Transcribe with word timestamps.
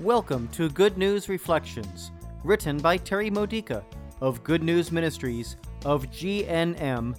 Welcome 0.00 0.48
to 0.52 0.70
Good 0.70 0.96
News 0.96 1.28
Reflections, 1.28 2.10
written 2.42 2.78
by 2.78 2.96
Terry 2.96 3.28
Modica 3.28 3.84
of 4.22 4.42
Good 4.42 4.62
News 4.62 4.90
Ministries 4.90 5.56
of 5.84 6.06
GNM.org. 6.06 7.14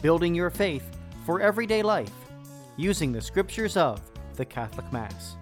Building 0.00 0.34
your 0.34 0.48
faith 0.48 0.96
for 1.26 1.42
everyday 1.42 1.82
life 1.82 2.14
using 2.78 3.12
the 3.12 3.20
scriptures 3.20 3.76
of 3.76 4.00
the 4.36 4.46
Catholic 4.46 4.90
Mass. 4.90 5.36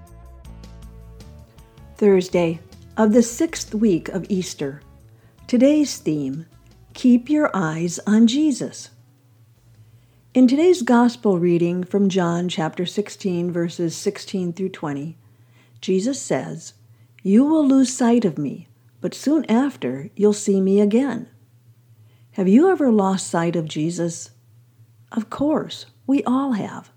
Thursday 1.98 2.58
of 2.96 3.12
the 3.12 3.22
sixth 3.22 3.72
week 3.72 4.08
of 4.08 4.26
Easter. 4.28 4.82
Today's 5.46 5.98
theme 5.98 6.46
Keep 6.94 7.30
Your 7.30 7.48
Eyes 7.54 8.00
on 8.08 8.26
Jesus. 8.26 8.90
In 10.34 10.48
today's 10.48 10.82
Gospel 10.82 11.38
reading 11.38 11.84
from 11.84 12.08
John 12.08 12.48
chapter 12.48 12.84
16, 12.84 13.52
verses 13.52 13.94
16 13.94 14.52
through 14.52 14.70
20, 14.70 15.16
Jesus 15.80 16.20
says, 16.20 16.74
You 17.22 17.44
will 17.44 17.66
lose 17.66 17.92
sight 17.92 18.24
of 18.24 18.38
me, 18.38 18.68
but 19.00 19.14
soon 19.14 19.44
after 19.46 20.10
you'll 20.14 20.32
see 20.32 20.60
me 20.60 20.80
again. 20.80 21.28
Have 22.32 22.48
you 22.48 22.70
ever 22.70 22.92
lost 22.92 23.28
sight 23.28 23.56
of 23.56 23.66
Jesus? 23.66 24.30
Of 25.12 25.30
course, 25.30 25.86
we 26.06 26.22
all 26.24 26.52
have. 26.52 26.90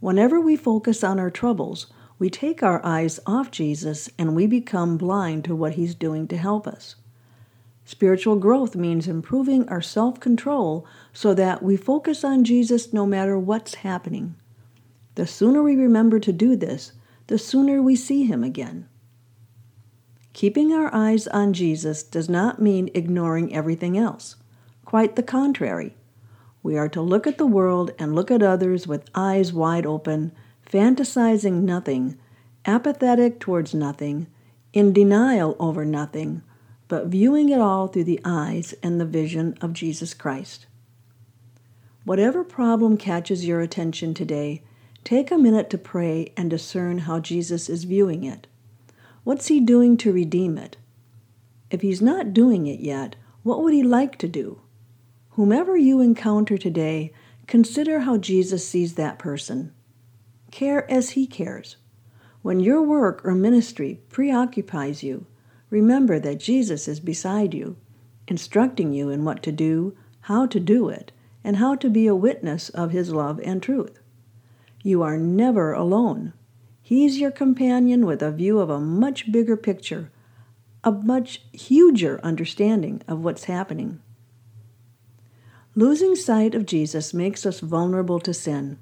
Whenever 0.00 0.40
we 0.40 0.56
focus 0.56 1.04
on 1.04 1.18
our 1.18 1.30
troubles, 1.30 1.86
we 2.18 2.28
take 2.28 2.62
our 2.62 2.84
eyes 2.84 3.18
off 3.26 3.50
Jesus 3.50 4.10
and 4.18 4.36
we 4.36 4.46
become 4.46 4.98
blind 4.98 5.44
to 5.44 5.56
what 5.56 5.74
He's 5.74 5.94
doing 5.94 6.28
to 6.28 6.36
help 6.36 6.66
us. 6.66 6.96
Spiritual 7.84 8.36
growth 8.36 8.76
means 8.76 9.08
improving 9.08 9.68
our 9.68 9.80
self 9.80 10.20
control 10.20 10.86
so 11.12 11.34
that 11.34 11.62
we 11.62 11.76
focus 11.76 12.22
on 12.22 12.44
Jesus 12.44 12.92
no 12.92 13.06
matter 13.06 13.38
what's 13.38 13.76
happening. 13.76 14.36
The 15.14 15.26
sooner 15.26 15.62
we 15.62 15.76
remember 15.76 16.20
to 16.20 16.32
do 16.32 16.56
this, 16.56 16.92
the 17.30 17.38
sooner 17.38 17.80
we 17.80 17.94
see 17.94 18.24
him 18.24 18.42
again. 18.42 18.88
Keeping 20.32 20.72
our 20.72 20.92
eyes 20.92 21.28
on 21.28 21.52
Jesus 21.52 22.02
does 22.02 22.28
not 22.28 22.60
mean 22.60 22.90
ignoring 22.92 23.54
everything 23.54 23.96
else. 23.96 24.34
Quite 24.84 25.14
the 25.14 25.22
contrary. 25.22 25.94
We 26.60 26.76
are 26.76 26.88
to 26.88 27.00
look 27.00 27.28
at 27.28 27.38
the 27.38 27.46
world 27.46 27.92
and 28.00 28.16
look 28.16 28.32
at 28.32 28.42
others 28.42 28.88
with 28.88 29.08
eyes 29.14 29.52
wide 29.52 29.86
open, 29.86 30.32
fantasizing 30.68 31.62
nothing, 31.62 32.18
apathetic 32.64 33.38
towards 33.38 33.74
nothing, 33.74 34.26
in 34.72 34.92
denial 34.92 35.54
over 35.60 35.84
nothing, 35.84 36.42
but 36.88 37.06
viewing 37.06 37.48
it 37.50 37.60
all 37.60 37.86
through 37.86 38.04
the 38.10 38.20
eyes 38.24 38.74
and 38.82 39.00
the 39.00 39.06
vision 39.06 39.56
of 39.60 39.72
Jesus 39.72 40.14
Christ. 40.14 40.66
Whatever 42.02 42.42
problem 42.42 42.96
catches 42.96 43.46
your 43.46 43.60
attention 43.60 44.14
today, 44.14 44.64
Take 45.10 45.32
a 45.32 45.38
minute 45.38 45.70
to 45.70 45.76
pray 45.76 46.32
and 46.36 46.48
discern 46.48 46.98
how 46.98 47.18
Jesus 47.18 47.68
is 47.68 47.82
viewing 47.82 48.22
it. 48.22 48.46
What's 49.24 49.48
he 49.48 49.58
doing 49.58 49.96
to 49.96 50.12
redeem 50.12 50.56
it? 50.56 50.76
If 51.68 51.80
he's 51.80 52.00
not 52.00 52.32
doing 52.32 52.68
it 52.68 52.78
yet, 52.78 53.16
what 53.42 53.60
would 53.60 53.74
he 53.74 53.82
like 53.82 54.18
to 54.18 54.28
do? 54.28 54.60
Whomever 55.30 55.76
you 55.76 56.00
encounter 56.00 56.56
today, 56.56 57.12
consider 57.48 57.98
how 57.98 58.18
Jesus 58.18 58.68
sees 58.68 58.94
that 58.94 59.18
person. 59.18 59.72
Care 60.52 60.88
as 60.88 61.10
he 61.10 61.26
cares. 61.26 61.76
When 62.42 62.60
your 62.60 62.80
work 62.80 63.20
or 63.24 63.34
ministry 63.34 63.98
preoccupies 64.10 65.02
you, 65.02 65.26
remember 65.70 66.20
that 66.20 66.38
Jesus 66.38 66.86
is 66.86 67.00
beside 67.00 67.52
you, 67.52 67.76
instructing 68.28 68.92
you 68.92 69.10
in 69.10 69.24
what 69.24 69.42
to 69.42 69.50
do, 69.50 69.96
how 70.20 70.46
to 70.46 70.60
do 70.60 70.88
it, 70.88 71.10
and 71.42 71.56
how 71.56 71.74
to 71.74 71.90
be 71.90 72.06
a 72.06 72.14
witness 72.14 72.68
of 72.68 72.92
his 72.92 73.10
love 73.10 73.40
and 73.42 73.60
truth. 73.60 73.99
You 74.82 75.02
are 75.02 75.18
never 75.18 75.72
alone. 75.72 76.32
He's 76.80 77.18
your 77.18 77.30
companion 77.30 78.06
with 78.06 78.22
a 78.22 78.32
view 78.32 78.58
of 78.60 78.70
a 78.70 78.80
much 78.80 79.30
bigger 79.30 79.56
picture, 79.56 80.10
a 80.82 80.90
much 80.90 81.42
huger 81.52 82.18
understanding 82.22 83.02
of 83.06 83.22
what's 83.22 83.44
happening. 83.44 84.00
Losing 85.74 86.16
sight 86.16 86.54
of 86.54 86.66
Jesus 86.66 87.14
makes 87.14 87.46
us 87.46 87.60
vulnerable 87.60 88.18
to 88.20 88.34
sin. 88.34 88.78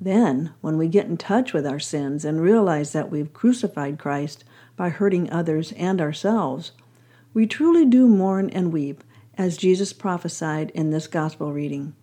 Then, 0.00 0.52
when 0.60 0.76
we 0.76 0.88
get 0.88 1.06
in 1.06 1.16
touch 1.16 1.52
with 1.52 1.66
our 1.66 1.80
sins 1.80 2.24
and 2.24 2.40
realize 2.40 2.92
that 2.92 3.10
we've 3.10 3.32
crucified 3.32 3.98
Christ 3.98 4.44
by 4.76 4.88
hurting 4.88 5.30
others 5.30 5.72
and 5.72 6.00
ourselves, 6.00 6.72
we 7.34 7.46
truly 7.46 7.84
do 7.84 8.06
mourn 8.06 8.50
and 8.50 8.72
weep, 8.72 9.02
as 9.38 9.56
Jesus 9.56 9.92
prophesied 9.92 10.70
in 10.70 10.90
this 10.90 11.06
gospel 11.06 11.52
reading. 11.52 11.94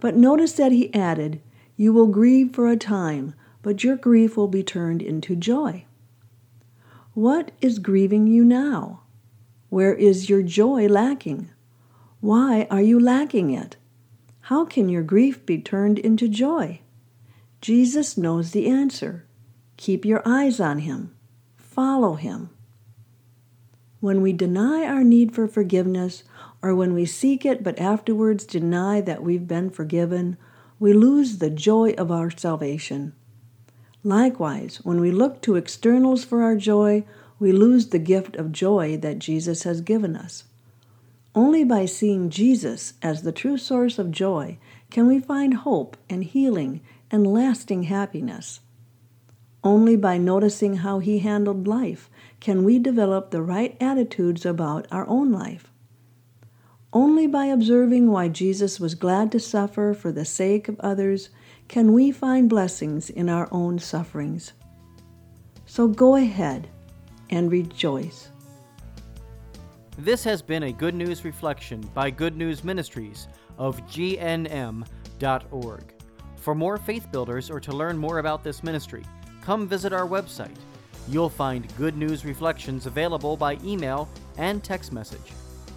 But 0.00 0.16
notice 0.16 0.54
that 0.54 0.72
he 0.72 0.92
added, 0.94 1.40
you 1.82 1.92
will 1.92 2.06
grieve 2.06 2.54
for 2.54 2.68
a 2.68 2.76
time, 2.76 3.34
but 3.60 3.82
your 3.82 3.96
grief 3.96 4.36
will 4.36 4.46
be 4.46 4.62
turned 4.62 5.02
into 5.02 5.34
joy. 5.34 5.84
What 7.12 7.50
is 7.60 7.80
grieving 7.80 8.28
you 8.28 8.44
now? 8.44 9.02
Where 9.68 9.92
is 9.92 10.28
your 10.28 10.44
joy 10.44 10.86
lacking? 10.86 11.50
Why 12.20 12.68
are 12.70 12.80
you 12.80 13.00
lacking 13.00 13.50
it? 13.50 13.74
How 14.42 14.64
can 14.64 14.88
your 14.88 15.02
grief 15.02 15.44
be 15.44 15.58
turned 15.58 15.98
into 15.98 16.28
joy? 16.28 16.82
Jesus 17.60 18.16
knows 18.16 18.52
the 18.52 18.68
answer. 18.68 19.26
Keep 19.76 20.04
your 20.04 20.22
eyes 20.24 20.60
on 20.60 20.78
him. 20.78 21.12
Follow 21.56 22.14
him. 22.14 22.50
When 23.98 24.22
we 24.22 24.32
deny 24.32 24.86
our 24.86 25.02
need 25.02 25.34
for 25.34 25.48
forgiveness, 25.48 26.22
or 26.62 26.76
when 26.76 26.94
we 26.94 27.06
seek 27.06 27.44
it 27.44 27.64
but 27.64 27.80
afterwards 27.80 28.46
deny 28.46 29.00
that 29.00 29.24
we've 29.24 29.48
been 29.48 29.68
forgiven, 29.68 30.36
we 30.82 30.92
lose 30.92 31.38
the 31.38 31.48
joy 31.48 31.92
of 31.92 32.10
our 32.10 32.28
salvation. 32.28 33.12
Likewise, 34.02 34.80
when 34.82 35.00
we 35.00 35.12
look 35.12 35.40
to 35.40 35.54
externals 35.54 36.24
for 36.24 36.42
our 36.42 36.56
joy, 36.56 37.04
we 37.38 37.52
lose 37.52 37.90
the 37.90 38.00
gift 38.00 38.34
of 38.34 38.50
joy 38.50 38.96
that 38.96 39.20
Jesus 39.20 39.62
has 39.62 39.80
given 39.80 40.16
us. 40.16 40.42
Only 41.36 41.62
by 41.62 41.86
seeing 41.86 42.30
Jesus 42.30 42.94
as 43.00 43.22
the 43.22 43.30
true 43.30 43.56
source 43.56 43.96
of 43.96 44.10
joy 44.10 44.58
can 44.90 45.06
we 45.06 45.20
find 45.20 45.54
hope 45.54 45.96
and 46.10 46.24
healing 46.24 46.80
and 47.12 47.32
lasting 47.32 47.84
happiness. 47.84 48.58
Only 49.62 49.94
by 49.94 50.18
noticing 50.18 50.78
how 50.78 50.98
he 50.98 51.20
handled 51.20 51.68
life 51.68 52.10
can 52.40 52.64
we 52.64 52.80
develop 52.80 53.30
the 53.30 53.40
right 53.40 53.76
attitudes 53.80 54.44
about 54.44 54.88
our 54.90 55.06
own 55.06 55.30
life. 55.30 55.71
Only 56.94 57.26
by 57.26 57.46
observing 57.46 58.10
why 58.10 58.28
Jesus 58.28 58.78
was 58.78 58.94
glad 58.94 59.32
to 59.32 59.40
suffer 59.40 59.94
for 59.94 60.12
the 60.12 60.26
sake 60.26 60.68
of 60.68 60.78
others 60.80 61.30
can 61.66 61.94
we 61.94 62.12
find 62.12 62.50
blessings 62.50 63.08
in 63.08 63.30
our 63.30 63.48
own 63.50 63.78
sufferings. 63.78 64.52
So 65.64 65.88
go 65.88 66.16
ahead 66.16 66.68
and 67.30 67.50
rejoice. 67.50 68.28
This 69.96 70.22
has 70.24 70.42
been 70.42 70.64
a 70.64 70.72
Good 70.72 70.94
News 70.94 71.24
Reflection 71.24 71.80
by 71.94 72.10
Good 72.10 72.36
News 72.36 72.62
Ministries 72.62 73.26
of 73.56 73.80
GNM.org. 73.86 74.84
For 76.36 76.54
more 76.54 76.76
faith 76.76 77.10
builders 77.10 77.48
or 77.48 77.60
to 77.60 77.72
learn 77.72 77.96
more 77.96 78.18
about 78.18 78.44
this 78.44 78.62
ministry, 78.62 79.04
come 79.40 79.66
visit 79.66 79.94
our 79.94 80.06
website. 80.06 80.56
You'll 81.08 81.30
find 81.30 81.74
Good 81.78 81.96
News 81.96 82.26
Reflections 82.26 82.84
available 82.84 83.34
by 83.36 83.56
email 83.64 84.10
and 84.36 84.62
text 84.62 84.92
message 84.92 85.32